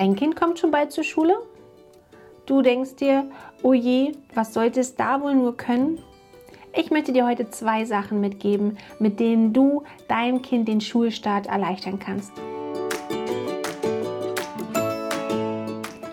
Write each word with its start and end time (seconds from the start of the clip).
Ein 0.00 0.16
Kind 0.16 0.34
kommt 0.34 0.58
schon 0.58 0.70
bald 0.70 0.92
zur 0.92 1.04
Schule? 1.04 1.34
Du 2.46 2.62
denkst 2.62 2.96
dir, 2.96 3.26
oh 3.62 3.74
je, 3.74 4.12
was 4.32 4.54
sollte 4.54 4.80
es 4.80 4.96
da 4.96 5.20
wohl 5.20 5.34
nur 5.34 5.58
können? 5.58 5.98
Ich 6.74 6.90
möchte 6.90 7.12
dir 7.12 7.26
heute 7.26 7.50
zwei 7.50 7.84
Sachen 7.84 8.18
mitgeben, 8.18 8.78
mit 8.98 9.20
denen 9.20 9.52
du 9.52 9.82
deinem 10.08 10.40
Kind 10.40 10.68
den 10.68 10.80
Schulstart 10.80 11.48
erleichtern 11.48 11.98
kannst. 11.98 12.32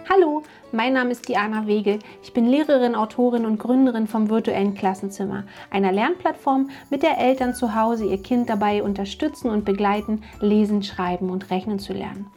Hallo, 0.09 0.43
mein 0.73 0.91
Name 0.91 1.11
ist 1.11 1.29
Diana 1.29 1.65
Wegel. 1.65 1.99
Ich 2.21 2.33
bin 2.33 2.45
Lehrerin, 2.45 2.93
Autorin 2.93 3.45
und 3.45 3.57
Gründerin 3.57 4.07
vom 4.07 4.29
virtuellen 4.29 4.73
Klassenzimmer, 4.73 5.45
einer 5.71 5.93
Lernplattform, 5.93 6.71
mit 6.89 7.03
der 7.03 7.17
Eltern 7.19 7.55
zu 7.55 7.73
Hause 7.73 8.03
ihr 8.03 8.21
Kind 8.21 8.49
dabei 8.49 8.83
unterstützen 8.83 9.49
und 9.49 9.63
begleiten, 9.63 10.23
lesen, 10.41 10.83
schreiben 10.83 11.29
und 11.29 11.51
rechnen 11.51 11.79
zu 11.79 11.93
lernen. 11.93 12.29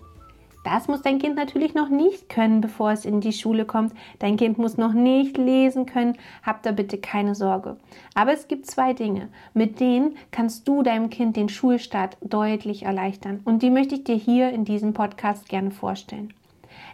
Das 0.63 0.89
muss 0.89 1.01
dein 1.01 1.19
Kind 1.19 1.37
natürlich 1.37 1.75
noch 1.75 1.89
nicht 1.89 2.29
können, 2.29 2.61
bevor 2.61 2.91
es 2.93 3.07
in 3.07 3.21
die 3.23 3.33
Schule 3.33 3.65
kommt. 3.65 3.95
Dein 4.19 4.37
Kind 4.37 4.59
muss 4.59 4.77
noch 4.77 4.93
nicht 4.93 5.39
lesen 5.39 5.87
können. 5.87 6.19
Hab 6.43 6.63
da 6.63 6.73
bitte 6.73 6.99
keine 6.99 7.35
Sorge. 7.35 7.77
Aber 8.15 8.33
es 8.33 8.47
gibt 8.47 8.67
zwei 8.67 8.93
Dinge, 8.93 9.29
mit 9.55 9.81
denen 9.81 10.17
kannst 10.31 10.69
du 10.69 10.83
deinem 10.83 11.09
Kind 11.09 11.37
den 11.37 11.49
Schulstart 11.49 12.19
deutlich 12.21 12.83
erleichtern. 12.83 13.41
Und 13.45 13.63
die 13.63 13.71
möchte 13.71 13.95
ich 13.95 14.05
dir 14.05 14.17
hier 14.17 14.51
in 14.51 14.67
diesem 14.67 14.93
Podcast 14.93 15.49
gerne 15.49 15.71
vorstellen. 15.71 16.35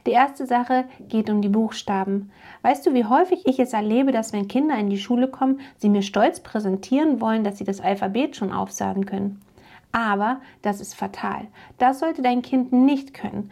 Die 0.07 0.13
erste 0.13 0.47
Sache 0.47 0.85
geht 1.09 1.29
um 1.29 1.43
die 1.43 1.49
Buchstaben. 1.49 2.31
Weißt 2.63 2.87
du, 2.87 2.95
wie 2.95 3.05
häufig 3.05 3.43
ich 3.47 3.59
es 3.59 3.73
erlebe, 3.73 4.13
dass 4.13 4.33
wenn 4.33 4.47
Kinder 4.47 4.79
in 4.79 4.91
die 4.91 4.99
Schule 4.99 5.27
kommen, 5.27 5.61
sie 5.79 5.89
mir 5.89 6.03
stolz 6.03 6.39
präsentieren 6.39 7.21
wollen, 7.21 7.43
dass 7.43 7.59
sie 7.59 7.65
das 7.65 7.81
Alphabet 7.81 8.37
schon 8.37 8.53
aufsagen 8.53 9.07
können. 9.07 9.41
Aber 9.97 10.43
das 10.61 10.83
ist 10.83 10.95
fatal. 10.95 11.47
Das 11.79 12.01
sollte 12.01 12.21
dein 12.21 12.43
Kind 12.43 12.71
nicht 12.71 13.15
können. 13.15 13.51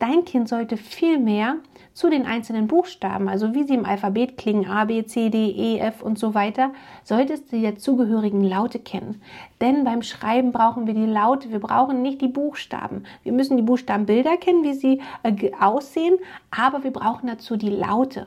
Dein 0.00 0.24
Kind 0.24 0.48
sollte 0.48 0.76
vielmehr 0.76 1.58
zu 1.92 2.10
den 2.10 2.26
einzelnen 2.26 2.66
Buchstaben, 2.66 3.28
also 3.28 3.54
wie 3.54 3.62
sie 3.62 3.74
im 3.74 3.84
Alphabet 3.84 4.36
klingen, 4.36 4.68
A, 4.68 4.86
B, 4.86 5.04
C, 5.04 5.28
D, 5.30 5.48
E, 5.50 5.78
F 5.78 6.02
und 6.02 6.18
so 6.18 6.34
weiter, 6.34 6.72
solltest 7.04 7.52
du 7.52 7.56
die 7.56 7.62
dazugehörigen 7.62 8.42
Laute 8.42 8.80
kennen. 8.80 9.22
Denn 9.60 9.84
beim 9.84 10.02
Schreiben 10.02 10.50
brauchen 10.50 10.88
wir 10.88 10.94
die 10.94 11.06
Laute, 11.06 11.52
wir 11.52 11.60
brauchen 11.60 12.02
nicht 12.02 12.20
die 12.20 12.28
Buchstaben. 12.28 13.04
Wir 13.22 13.32
müssen 13.32 13.56
die 13.56 13.62
Buchstabenbilder 13.62 14.38
kennen, 14.38 14.64
wie 14.64 14.74
sie 14.74 15.00
äh, 15.22 15.52
aussehen, 15.60 16.16
aber 16.50 16.82
wir 16.82 16.92
brauchen 16.92 17.28
dazu 17.28 17.56
die 17.56 17.70
Laute. 17.70 18.26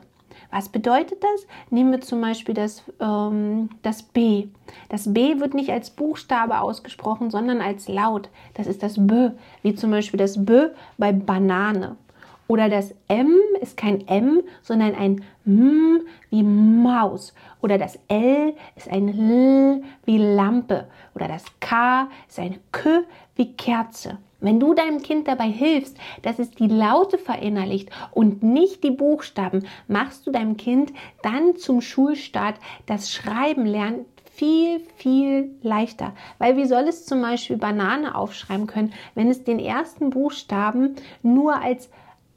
Was 0.54 0.68
bedeutet 0.68 1.18
das? 1.20 1.48
Nehmen 1.70 1.90
wir 1.90 2.00
zum 2.00 2.20
Beispiel 2.20 2.54
das, 2.54 2.84
ähm, 3.00 3.70
das 3.82 4.04
B. 4.04 4.46
Das 4.88 5.12
B 5.12 5.40
wird 5.40 5.52
nicht 5.52 5.70
als 5.70 5.90
Buchstabe 5.90 6.60
ausgesprochen, 6.60 7.28
sondern 7.32 7.60
als 7.60 7.88
Laut. 7.88 8.28
Das 8.54 8.68
ist 8.68 8.84
das 8.84 8.94
B, 8.96 9.30
wie 9.62 9.74
zum 9.74 9.90
Beispiel 9.90 10.18
das 10.18 10.44
B 10.44 10.66
bei 10.96 11.10
Banane. 11.10 11.96
Oder 12.46 12.68
das 12.68 12.94
M 13.08 13.32
ist 13.60 13.76
kein 13.76 14.06
M, 14.06 14.42
sondern 14.62 14.94
ein 14.94 15.24
M 15.44 16.02
wie 16.30 16.44
Maus. 16.44 17.34
Oder 17.60 17.76
das 17.76 17.98
L 18.06 18.54
ist 18.76 18.88
ein 18.88 19.08
L 19.08 19.82
wie 20.04 20.18
Lampe. 20.18 20.86
Oder 21.16 21.26
das 21.26 21.46
K 21.58 22.06
ist 22.28 22.38
ein 22.38 22.60
K 22.70 23.02
wie 23.34 23.56
Kerze. 23.56 24.18
Wenn 24.44 24.60
du 24.60 24.74
deinem 24.74 25.00
Kind 25.00 25.26
dabei 25.26 25.48
hilfst, 25.48 25.96
dass 26.20 26.38
es 26.38 26.50
die 26.50 26.66
Laute 26.66 27.16
verinnerlicht 27.16 27.88
und 28.12 28.42
nicht 28.42 28.84
die 28.84 28.90
Buchstaben, 28.90 29.66
machst 29.88 30.26
du 30.26 30.30
deinem 30.30 30.58
Kind 30.58 30.92
dann 31.22 31.56
zum 31.56 31.80
Schulstart 31.80 32.56
das 32.84 33.10
Schreiben 33.10 33.64
lernen 33.64 34.04
viel, 34.34 34.80
viel 34.96 35.54
leichter. 35.62 36.12
Weil 36.38 36.58
wie 36.58 36.66
soll 36.66 36.88
es 36.88 37.06
zum 37.06 37.22
Beispiel 37.22 37.56
Banane 37.56 38.14
aufschreiben 38.14 38.66
können, 38.66 38.92
wenn 39.14 39.30
es 39.30 39.44
den 39.44 39.58
ersten 39.58 40.10
Buchstaben 40.10 40.96
nur 41.22 41.62
als 41.62 41.88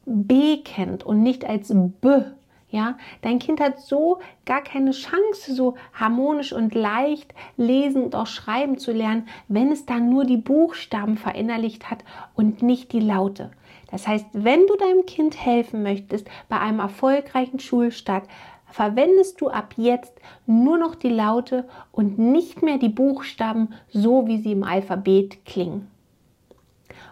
B 0.06 0.58
kennt 0.64 1.04
und 1.04 1.24
nicht 1.24 1.44
als 1.44 1.74
B? 1.74 2.22
Ja, 2.70 2.98
dein 3.22 3.40
Kind 3.40 3.62
hat 3.62 3.80
so 3.80 4.20
gar 4.46 4.62
keine 4.62 4.92
Chance, 4.92 5.54
so 5.54 5.76
harmonisch 5.94 6.52
und 6.52 6.76
leicht 6.76 7.34
lesen 7.56 8.04
und 8.04 8.16
auch 8.16 8.28
schreiben 8.28 8.78
zu 8.78 8.92
lernen, 8.92 9.28
wenn 9.48 9.72
es 9.72 9.86
dann 9.86 10.10
nur 10.10 10.26
die 10.26 10.36
Buchstaben 10.36 11.18
verinnerlicht 11.18 11.90
hat 11.90 12.04
und 12.36 12.62
nicht 12.62 12.92
die 12.92 13.00
Laute. 13.00 13.52
Das 13.90 14.06
heißt, 14.06 14.26
wenn 14.34 14.68
du 14.68 14.76
deinem 14.76 15.06
Kind 15.06 15.44
helfen 15.44 15.82
möchtest 15.82 16.28
bei 16.50 16.60
einem 16.60 16.80
erfolgreichen 16.80 17.60
Schulstart, 17.60 18.28
verwendest 18.70 19.40
du 19.40 19.48
ab 19.48 19.76
jetzt 19.78 20.14
nur 20.46 20.78
noch 20.78 20.96
die 20.96 21.10
Laute 21.10 21.70
und 21.94 22.20
nicht 22.20 22.64
mehr 22.64 22.78
die 22.78 22.90
Buchstaben, 22.90 23.74
so 23.88 24.28
wie 24.28 24.40
sie 24.40 24.52
im 24.52 24.66
Alphabet 24.66 25.46
klingen. 25.46 25.90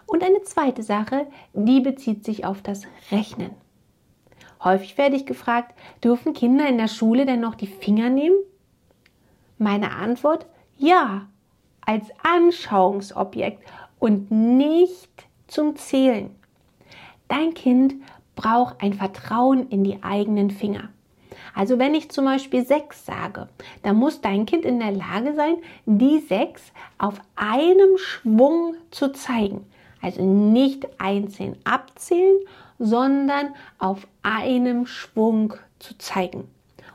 Und 0.06 0.22
eine 0.22 0.42
zweite 0.42 0.82
Sache, 0.82 1.26
die 1.54 1.80
bezieht 1.80 2.26
sich 2.26 2.44
auf 2.44 2.60
das 2.60 2.82
Rechnen. 3.10 3.65
Häufig 4.66 4.98
werde 4.98 5.14
ich 5.14 5.26
gefragt, 5.26 5.78
dürfen 6.02 6.32
Kinder 6.32 6.68
in 6.68 6.76
der 6.76 6.88
Schule 6.88 7.24
denn 7.24 7.38
noch 7.38 7.54
die 7.54 7.68
Finger 7.68 8.10
nehmen? 8.10 8.34
Meine 9.58 9.92
Antwort, 9.92 10.46
ja, 10.76 11.28
als 11.82 12.06
Anschauungsobjekt 12.24 13.62
und 14.00 14.32
nicht 14.32 15.28
zum 15.46 15.76
Zählen. 15.76 16.34
Dein 17.28 17.54
Kind 17.54 17.94
braucht 18.34 18.82
ein 18.82 18.94
Vertrauen 18.94 19.68
in 19.68 19.84
die 19.84 20.02
eigenen 20.02 20.50
Finger. 20.50 20.88
Also 21.54 21.78
wenn 21.78 21.94
ich 21.94 22.10
zum 22.10 22.24
Beispiel 22.24 22.66
sechs 22.66 23.06
sage, 23.06 23.48
dann 23.84 23.94
muss 23.94 24.20
dein 24.20 24.46
Kind 24.46 24.64
in 24.64 24.80
der 24.80 24.90
Lage 24.90 25.34
sein, 25.36 25.58
die 25.84 26.18
sechs 26.18 26.72
auf 26.98 27.20
einem 27.36 27.98
Schwung 27.98 28.74
zu 28.90 29.12
zeigen. 29.12 29.64
Also 30.02 30.24
nicht 30.24 30.88
einzeln 31.00 31.56
abzählen, 31.62 32.38
sondern 32.78 33.54
auf 33.78 34.06
einem 34.22 34.86
Schwung 34.86 35.54
zu 35.78 35.96
zeigen. 35.98 36.48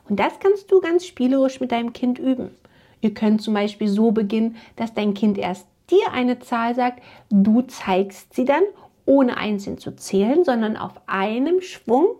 Und 0.10 0.20
das 0.20 0.40
kannst 0.40 0.72
du 0.72 0.82
ganz 0.82 1.06
spielerisch 1.06 1.60
mit 1.60 1.72
deinem 1.72 1.94
Kind 1.94 2.20
üben. 2.20 2.52
Ihr 3.02 3.14
könnt 3.14 3.42
zum 3.42 3.54
Beispiel 3.54 3.88
so 3.88 4.12
beginnen, 4.12 4.58
dass 4.76 4.94
dein 4.94 5.14
Kind 5.14 5.38
erst 5.38 5.68
dir 5.90 6.12
eine 6.12 6.40
Zahl 6.40 6.76
sagt, 6.76 7.02
du 7.30 7.62
zeigst 7.64 8.34
sie 8.34 8.46
dann, 8.46 8.64
ohne 9.06 9.38
einzeln 9.38 9.78
zu 9.78 9.96
zählen, 9.96 10.44
sondern 10.44 10.78
auf 10.78 10.94
einem 11.08 11.62
Schwung 11.62 12.16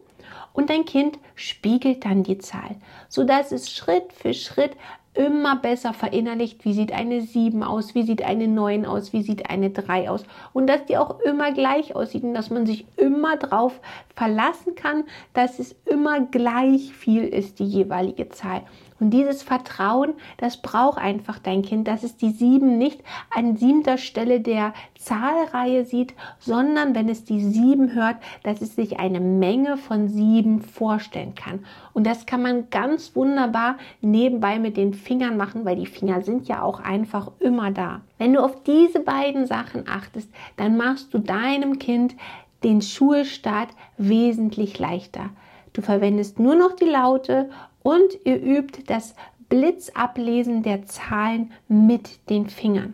und 0.54 0.70
dein 0.70 0.86
Kind 0.86 1.20
spiegelt 1.36 2.06
dann 2.06 2.24
die 2.24 2.38
Zahl, 2.38 2.76
sodass 3.08 3.52
es 3.52 3.72
Schritt 3.72 4.12
für 4.14 4.34
Schritt 4.34 4.76
immer 5.14 5.58
besser 5.58 5.94
verinnerlicht, 5.94 6.64
wie 6.64 6.74
sieht 6.74 6.94
eine 6.94 7.22
7 7.22 7.64
aus, 7.64 7.96
wie 7.96 8.04
sieht 8.04 8.24
eine 8.24 8.48
9 8.48 8.86
aus, 8.86 9.12
wie 9.12 9.22
sieht 9.22 9.50
eine 9.50 9.70
3 9.70 10.10
aus 10.10 10.24
und 10.54 10.68
dass 10.68 10.86
die 10.86 10.98
auch 10.98 11.20
immer 11.20 11.52
gleich 11.52 11.96
aussieht 11.96 12.24
und 12.24 12.34
dass 12.34 12.50
man 12.50 12.66
sich 12.66 12.86
immer 12.98 13.36
darauf 13.38 13.80
verlassen 14.16 14.76
kann, 14.76 15.04
dass 15.34 15.60
es 15.60 15.76
immer 15.86 16.22
gleich 16.22 16.94
viel 16.94 17.24
ist, 17.24 17.60
die 17.60 17.66
jeweilige 17.66 18.30
Zahl. 18.30 18.64
Und 19.02 19.10
dieses 19.10 19.42
Vertrauen, 19.42 20.14
das 20.38 20.58
braucht 20.58 21.00
einfach 21.00 21.40
dein 21.40 21.64
Kind, 21.64 21.88
dass 21.88 22.04
es 22.04 22.18
die 22.18 22.30
sieben 22.30 22.78
nicht 22.78 23.02
an 23.32 23.58
siebter 23.58 23.98
Stelle 23.98 24.42
der 24.42 24.76
Zahlreihe 24.96 25.86
sieht, 25.86 26.14
sondern 26.38 26.94
wenn 26.94 27.10
es 27.10 27.26
die 27.26 27.42
sieben 27.42 27.96
hört, 27.96 28.18
dass 28.44 28.62
es 28.62 28.76
sich 28.76 29.00
eine 29.00 29.20
Menge 29.20 29.78
von 29.78 30.08
sieben 30.08 30.62
vorstellen 30.62 31.34
kann. 31.34 31.66
Und 31.94 32.06
das 32.06 32.28
kann 32.28 32.44
man 32.44 32.70
ganz 32.70 33.16
wunderbar 33.16 33.78
nebenbei 34.02 34.60
mit 34.60 34.78
den 34.78 34.94
Fingern 34.94 35.36
machen, 35.36 35.66
weil 35.66 35.78
die 35.78 35.88
Finger 35.88 36.22
sind 36.22 36.48
ja 36.48 36.62
auch 36.62 36.80
einfach 36.80 37.32
immer 37.40 37.72
da. 37.72 38.02
Wenn 38.20 38.34
du 38.34 38.44
auf 38.44 38.62
diese 38.64 39.00
beiden 39.00 39.48
Sachen 39.48 39.88
achtest, 39.90 40.30
dann 40.58 40.78
machst 40.78 41.12
du 41.12 41.18
deinem 41.18 41.80
Kind 41.80 42.16
den 42.64 42.84
Schulstart 42.84 43.70
wesentlich 43.98 44.78
leichter. 44.78 45.32
Du 45.74 45.82
verwendest 45.82 46.38
nur 46.38 46.56
noch 46.56 46.76
die 46.76 46.86
Laute 46.86 47.50
und 47.84 48.18
ihr 48.24 48.42
übt 48.42 48.84
das 48.88 49.16
Blitzablesen 49.50 50.64
der 50.64 50.86
Zahlen 50.86 51.52
mit 51.68 52.30
den 52.30 52.50
Fingern. 52.50 52.94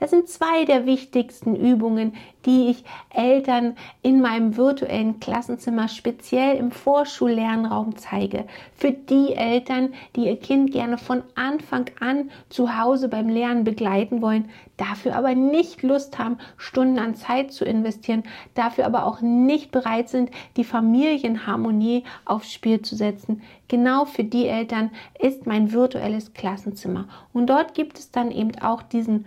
Das 0.00 0.10
sind 0.10 0.28
zwei 0.28 0.64
der 0.64 0.86
wichtigsten 0.86 1.56
Übungen, 1.56 2.14
die 2.46 2.70
ich 2.70 2.84
Eltern 3.10 3.76
in 4.00 4.20
meinem 4.20 4.56
virtuellen 4.56 5.20
Klassenzimmer 5.20 5.88
speziell 5.88 6.56
im 6.56 6.70
Vorschullernraum 6.70 7.96
zeige. 7.96 8.46
Für 8.74 8.92
die 8.92 9.34
Eltern, 9.34 9.92
die 10.14 10.26
ihr 10.26 10.38
Kind 10.38 10.72
gerne 10.72 10.98
von 10.98 11.22
Anfang 11.34 11.86
an 12.00 12.30
zu 12.48 12.78
Hause 12.78 13.08
beim 13.08 13.28
Lernen 13.28 13.64
begleiten 13.64 14.22
wollen, 14.22 14.50
dafür 14.76 15.16
aber 15.16 15.34
nicht 15.34 15.82
Lust 15.82 16.18
haben, 16.18 16.38
Stunden 16.56 16.98
an 16.98 17.16
Zeit 17.16 17.52
zu 17.52 17.64
investieren, 17.64 18.22
dafür 18.54 18.86
aber 18.86 19.04
auch 19.04 19.20
nicht 19.20 19.72
bereit 19.72 20.08
sind, 20.08 20.30
die 20.56 20.64
Familienharmonie 20.64 22.04
aufs 22.24 22.52
Spiel 22.52 22.80
zu 22.82 22.94
setzen. 22.94 23.42
Genau 23.66 24.06
für 24.06 24.24
die 24.24 24.46
Eltern 24.46 24.90
ist 25.18 25.46
mein 25.46 25.72
virtuelles 25.72 26.32
Klassenzimmer. 26.32 27.06
Und 27.34 27.48
dort 27.48 27.74
gibt 27.74 27.98
es 27.98 28.10
dann 28.10 28.30
eben 28.30 28.58
auch 28.60 28.82
diesen 28.82 29.26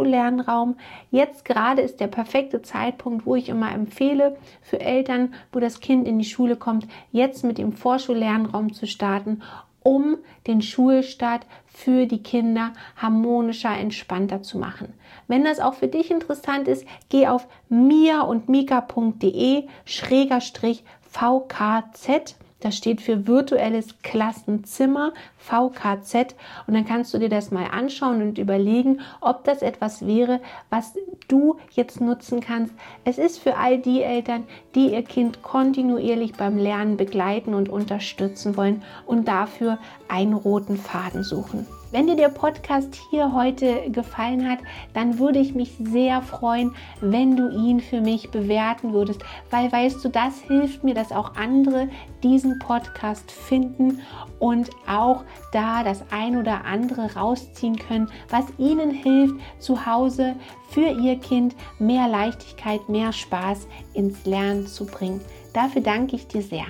Vorschullernraum. 0.00 0.76
Jetzt 1.10 1.44
gerade 1.44 1.82
ist 1.82 2.00
der 2.00 2.06
perfekte 2.06 2.62
Zeitpunkt, 2.62 3.26
wo 3.26 3.36
ich 3.36 3.48
immer 3.48 3.72
empfehle, 3.72 4.36
für 4.62 4.80
Eltern, 4.80 5.34
wo 5.52 5.60
das 5.60 5.80
Kind 5.80 6.08
in 6.08 6.18
die 6.18 6.24
Schule 6.24 6.56
kommt, 6.56 6.86
jetzt 7.12 7.44
mit 7.44 7.58
dem 7.58 7.72
Vorschullernraum 7.72 8.72
zu 8.72 8.86
starten 8.86 9.42
um 9.82 10.18
den 10.46 10.60
Schulstart 10.60 11.46
für 11.64 12.04
die 12.04 12.22
Kinder 12.22 12.74
harmonischer, 12.96 13.74
entspannter 13.74 14.42
zu 14.42 14.58
machen. 14.58 14.92
Wenn 15.26 15.42
das 15.42 15.58
auch 15.58 15.72
für 15.72 15.88
dich 15.88 16.10
interessant 16.10 16.68
ist, 16.68 16.84
geh 17.08 17.26
auf 17.26 17.48
mia 17.70 18.20
und 18.20 18.50
mika.de 18.50 19.66
schräger 19.86 20.42
Strich 20.42 20.84
VKZ 21.00 22.36
das 22.60 22.76
steht 22.76 23.00
für 23.00 23.26
virtuelles 23.26 24.00
Klassenzimmer, 24.02 25.12
VKZ. 25.38 26.34
Und 26.66 26.74
dann 26.74 26.84
kannst 26.84 27.12
du 27.14 27.18
dir 27.18 27.28
das 27.28 27.50
mal 27.50 27.66
anschauen 27.70 28.22
und 28.22 28.38
überlegen, 28.38 29.00
ob 29.20 29.44
das 29.44 29.62
etwas 29.62 30.06
wäre, 30.06 30.40
was 30.68 30.94
du 31.28 31.56
jetzt 31.72 32.00
nutzen 32.00 32.40
kannst. 32.40 32.74
Es 33.04 33.18
ist 33.18 33.38
für 33.38 33.56
all 33.56 33.78
die 33.78 34.02
Eltern, 34.02 34.44
die 34.74 34.92
ihr 34.92 35.02
Kind 35.02 35.42
kontinuierlich 35.42 36.34
beim 36.34 36.58
Lernen 36.58 36.96
begleiten 36.96 37.54
und 37.54 37.68
unterstützen 37.68 38.56
wollen 38.56 38.82
und 39.06 39.26
dafür 39.28 39.78
einen 40.08 40.34
roten 40.34 40.76
Faden 40.76 41.24
suchen. 41.24 41.66
Wenn 41.92 42.06
dir 42.06 42.14
der 42.14 42.28
Podcast 42.28 43.00
hier 43.10 43.32
heute 43.32 43.90
gefallen 43.90 44.48
hat, 44.48 44.60
dann 44.94 45.18
würde 45.18 45.40
ich 45.40 45.54
mich 45.54 45.72
sehr 45.82 46.22
freuen, 46.22 46.72
wenn 47.00 47.36
du 47.36 47.50
ihn 47.50 47.80
für 47.80 48.00
mich 48.00 48.30
bewerten 48.30 48.92
würdest, 48.92 49.22
weil 49.50 49.72
weißt 49.72 50.04
du, 50.04 50.08
das 50.08 50.40
hilft 50.40 50.84
mir, 50.84 50.94
dass 50.94 51.10
auch 51.10 51.34
andere 51.34 51.88
diesen 52.22 52.60
Podcast 52.60 53.32
finden 53.32 54.00
und 54.38 54.70
auch 54.86 55.24
da 55.52 55.82
das 55.82 56.04
ein 56.10 56.36
oder 56.36 56.64
andere 56.64 57.14
rausziehen 57.14 57.76
können, 57.76 58.08
was 58.28 58.44
ihnen 58.56 58.90
hilft, 58.90 59.34
zu 59.58 59.84
Hause 59.84 60.36
für 60.68 60.88
ihr 60.88 61.18
Kind 61.18 61.56
mehr 61.80 62.06
Leichtigkeit, 62.06 62.88
mehr 62.88 63.12
Spaß 63.12 63.66
ins 63.94 64.24
Lernen 64.26 64.68
zu 64.68 64.86
bringen. 64.86 65.20
Dafür 65.52 65.82
danke 65.82 66.14
ich 66.14 66.28
dir 66.28 66.42
sehr. 66.42 66.66